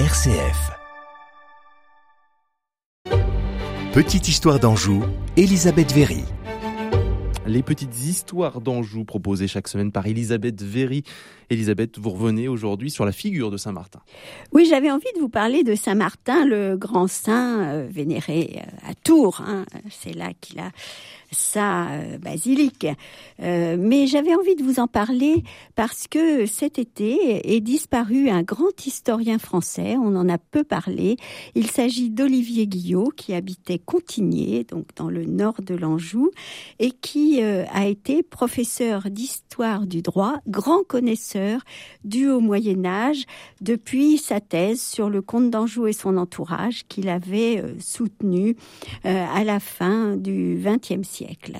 RCF. 0.00 0.72
Petite 3.92 4.26
histoire 4.26 4.58
d'Anjou, 4.58 5.04
Elisabeth 5.36 5.92
Véry. 5.92 6.24
Les 7.46 7.62
petites 7.62 8.02
histoires 8.02 8.62
d'Anjou 8.62 9.04
proposées 9.04 9.48
chaque 9.48 9.68
semaine 9.68 9.92
par 9.92 10.06
Elisabeth 10.06 10.62
Véry. 10.62 11.02
Elisabeth, 11.50 11.98
vous 11.98 12.08
revenez 12.08 12.48
aujourd'hui 12.48 12.90
sur 12.90 13.04
la 13.04 13.12
figure 13.12 13.50
de 13.50 13.58
Saint-Martin. 13.58 14.00
Oui, 14.52 14.64
j'avais 14.64 14.90
envie 14.90 15.12
de 15.14 15.20
vous 15.20 15.28
parler 15.28 15.62
de 15.62 15.74
Saint-Martin, 15.74 16.46
le 16.46 16.76
grand 16.76 17.06
saint 17.06 17.60
euh, 17.60 17.86
vénéré 17.88 18.56
euh, 18.56 18.90
à 18.90 18.94
Tours. 18.94 19.42
Hein. 19.46 19.66
C'est 19.90 20.14
là 20.14 20.32
qu'il 20.40 20.58
a 20.58 20.70
sa 21.30 21.88
euh, 21.90 22.18
basilique. 22.18 22.86
mais 23.40 24.06
j'avais 24.06 24.34
envie 24.34 24.54
de 24.54 24.62
vous 24.62 24.78
en 24.78 24.86
parler 24.86 25.42
parce 25.74 26.06
que 26.06 26.46
cet 26.46 26.78
été 26.78 27.54
est 27.54 27.60
disparu 27.60 28.30
un 28.30 28.42
grand 28.42 28.86
historien 28.86 29.38
français. 29.38 29.96
On 29.96 30.16
en 30.16 30.28
a 30.28 30.38
peu 30.38 30.64
parlé. 30.64 31.16
Il 31.54 31.68
s'agit 31.70 32.08
d'Olivier 32.08 32.66
Guillot 32.66 33.10
qui 33.16 33.34
habitait 33.34 33.80
Contigné, 33.84 34.64
donc 34.64 34.86
dans 34.96 35.10
le 35.10 35.24
nord 35.24 35.60
de 35.60 35.74
l'Anjou, 35.74 36.30
et 36.78 36.90
qui 36.90 37.33
a 37.42 37.86
été 37.86 38.22
professeur 38.22 39.10
d'histoire 39.10 39.86
du 39.86 40.02
droit, 40.02 40.36
grand 40.48 40.82
connaisseur 40.84 41.60
du 42.04 42.28
Haut 42.28 42.40
Moyen 42.40 42.84
Âge 42.84 43.24
depuis 43.60 44.18
sa 44.18 44.40
thèse 44.40 44.80
sur 44.80 45.10
le 45.10 45.22
comte 45.22 45.50
d'Anjou 45.50 45.86
et 45.86 45.92
son 45.92 46.16
entourage 46.16 46.84
qu'il 46.88 47.08
avait 47.08 47.60
euh, 47.60 47.74
soutenu 47.78 48.56
euh, 49.04 49.26
à 49.34 49.44
la 49.44 49.60
fin 49.60 50.16
du 50.16 50.60
XXe 50.62 51.06
siècle. 51.06 51.58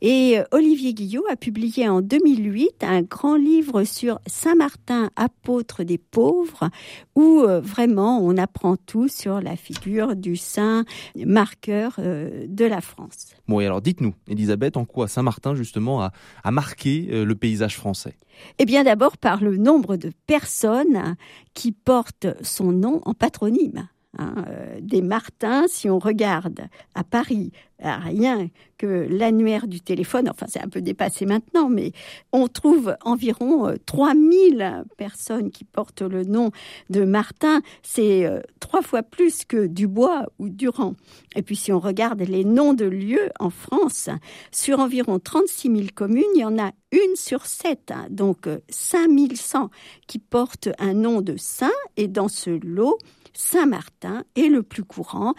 Et 0.00 0.38
euh, 0.38 0.44
Olivier 0.52 0.94
Guillot 0.94 1.24
a 1.30 1.36
publié 1.36 1.88
en 1.88 2.00
2008 2.00 2.82
un 2.82 3.02
grand 3.02 3.36
livre 3.36 3.84
sur 3.84 4.18
Saint-Martin, 4.26 5.10
apôtre 5.16 5.84
des 5.84 5.98
pauvres, 5.98 6.70
où 7.14 7.44
vraiment 7.62 8.20
on 8.20 8.36
apprend 8.36 8.76
tout 8.76 9.08
sur 9.08 9.40
la 9.40 9.56
figure 9.56 10.16
du 10.16 10.36
saint 10.36 10.84
marqueur 11.16 11.94
de 11.98 12.64
la 12.64 12.80
France. 12.80 13.28
Bon, 13.48 13.60
et 13.60 13.66
alors 13.66 13.80
dites-nous, 13.80 14.14
Elisabeth, 14.28 14.76
en 14.76 14.84
quoi 14.84 15.08
Saint-Martin 15.16 15.54
justement 15.54 16.02
a, 16.02 16.50
marqué 16.50 17.08
le 17.10 17.34
paysage 17.34 17.76
français 17.76 18.16
Eh 18.58 18.66
bien 18.66 18.84
d'abord 18.84 19.16
par 19.16 19.42
le 19.42 19.56
nombre 19.56 19.96
de 19.96 20.12
personnes 20.26 21.16
qui 21.54 21.72
portent 21.72 22.28
son 22.42 22.72
nom 22.72 23.00
en 23.04 23.14
patronyme. 23.14 23.88
Hein, 24.18 24.34
euh, 24.48 24.78
des 24.80 25.02
Martins, 25.02 25.64
si 25.68 25.90
on 25.90 25.98
regarde 25.98 26.68
à 26.94 27.04
Paris, 27.04 27.52
rien 27.78 28.48
que 28.78 29.06
l'annuaire 29.10 29.66
du 29.66 29.80
téléphone, 29.82 30.28
enfin 30.30 30.46
c'est 30.48 30.62
un 30.62 30.68
peu 30.68 30.80
dépassé 30.80 31.26
maintenant, 31.26 31.68
mais 31.68 31.92
on 32.32 32.48
trouve 32.48 32.96
environ 33.02 33.74
3000 33.84 34.62
euh, 34.62 34.84
personnes 34.96 35.50
qui 35.50 35.64
portent 35.64 36.02
le 36.02 36.24
nom 36.24 36.50
de 36.88 37.04
Martin. 37.04 37.60
C'est 37.82 38.24
euh, 38.24 38.40
trois 38.66 38.82
fois 38.82 39.04
plus 39.04 39.44
que 39.44 39.68
Dubois 39.68 40.26
ou 40.40 40.48
Durand. 40.48 40.94
Et 41.36 41.42
puis 41.42 41.54
si 41.54 41.70
on 41.70 41.78
regarde 41.78 42.20
les 42.22 42.44
noms 42.44 42.74
de 42.74 42.84
lieux 42.84 43.30
en 43.38 43.50
France, 43.50 44.10
sur 44.50 44.80
environ 44.80 45.20
36 45.20 45.70
000 45.70 45.86
communes, 45.94 46.24
il 46.34 46.40
y 46.40 46.44
en 46.44 46.58
a 46.58 46.72
une 46.90 47.14
sur 47.14 47.46
sept, 47.46 47.92
donc 48.10 48.48
5100 48.68 49.70
qui 50.08 50.18
portent 50.18 50.70
un 50.80 50.94
nom 50.94 51.20
de 51.20 51.36
saint. 51.36 51.70
Et 51.96 52.08
dans 52.08 52.26
ce 52.26 52.50
lot, 52.50 52.98
Saint-Martin 53.34 54.24
est 54.34 54.48
le 54.48 54.64
plus 54.64 54.84
courant. 54.84 55.34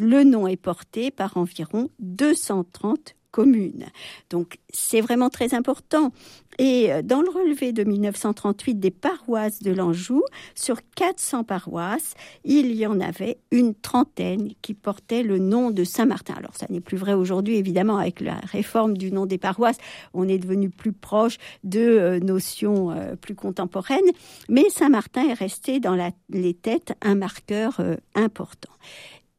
Le 0.00 0.24
nom 0.24 0.46
est 0.46 0.56
porté 0.56 1.10
par 1.10 1.36
environ 1.36 1.90
230 1.98 3.14
communes. 3.30 3.86
Donc 4.28 4.58
c'est 4.72 5.00
vraiment 5.00 5.30
très 5.30 5.54
important. 5.54 6.12
Et 6.58 6.92
euh, 6.92 7.02
dans 7.02 7.22
le 7.22 7.30
relevé 7.30 7.72
de 7.72 7.84
1938 7.84 8.74
des 8.74 8.90
paroisses 8.90 9.62
de 9.62 9.72
l'Anjou, 9.72 10.22
sur 10.54 10.76
400 10.96 11.44
paroisses, 11.44 12.14
il 12.44 12.74
y 12.74 12.86
en 12.86 13.00
avait 13.00 13.38
une 13.50 13.74
trentaine 13.74 14.52
qui 14.60 14.74
portaient 14.74 15.22
le 15.22 15.38
nom 15.38 15.70
de 15.70 15.84
Saint-Martin. 15.84 16.34
Alors 16.34 16.56
ça 16.56 16.66
n'est 16.68 16.80
plus 16.80 16.98
vrai 16.98 17.14
aujourd'hui, 17.14 17.56
évidemment, 17.56 17.96
avec 17.98 18.20
la 18.20 18.34
réforme 18.34 18.96
du 18.96 19.12
nom 19.12 19.26
des 19.26 19.38
paroisses, 19.38 19.78
on 20.12 20.28
est 20.28 20.38
devenu 20.38 20.70
plus 20.70 20.92
proche 20.92 21.38
de 21.64 21.80
euh, 21.80 22.20
notions 22.20 22.90
euh, 22.90 23.16
plus 23.16 23.34
contemporaines, 23.34 24.00
mais 24.48 24.68
Saint-Martin 24.70 25.28
est 25.28 25.34
resté 25.34 25.80
dans 25.80 25.96
les 26.28 26.54
têtes 26.54 26.92
un 27.00 27.14
marqueur 27.14 27.80
important. 28.14 28.72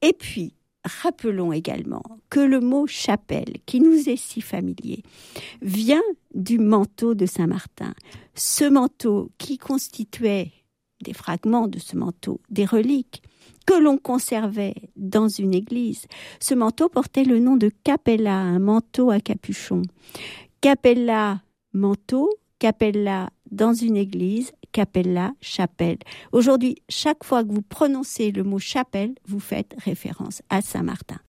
Et 0.01 0.13
puis, 0.13 0.53
Rappelons 0.84 1.53
également 1.53 2.03
que 2.30 2.40
le 2.40 2.59
mot 2.59 2.88
chapelle, 2.88 3.58
qui 3.66 3.80
nous 3.80 4.09
est 4.09 4.18
si 4.18 4.42
familier, 4.42 5.03
vient 5.62 6.02
du 6.34 6.58
manteau 6.58 7.14
de 7.14 7.25
Saint-Martin. 7.28 7.94
Ce 8.34 8.66
manteau 8.66 9.31
qui 9.38 9.58
constituait 9.59 10.52
des 11.03 11.14
fragments 11.14 11.68
de 11.68 11.80
ce 11.80 11.96
manteau, 11.96 12.42
des 12.50 12.66
reliques 12.66 13.22
que 13.66 13.74
l'on 13.74 13.97
conservait 13.97 14.75
dans 14.96 15.28
une 15.28 15.53
église. 15.53 16.08
Ce 16.40 16.56
manteau 16.56 16.90
portait 16.90 17.25
le 17.25 17.40
nom 17.40 17.58
de 17.58 17.72
capella, 17.84 18.36
un 18.36 18.59
manteau 18.59 19.12
à 19.12 19.19
capuchon. 19.19 19.84
Capella, 20.62 21.42
manteau, 21.74 22.30
capella 22.62 23.32
dans 23.50 23.74
une 23.74 23.98
église, 23.98 24.52
capella, 24.72 25.34
chapelle. 25.42 25.98
Aujourd'hui, 26.32 26.76
chaque 26.90 27.24
fois 27.24 27.44
que 27.44 27.52
vous 27.52 27.64
prononcez 27.64 28.32
le 28.32 28.44
mot 28.44 28.60
chapelle, 28.60 29.16
vous 29.28 29.40
faites 29.40 29.74
référence 29.84 30.44
à 30.52 30.62
Saint-Martin. 30.62 31.18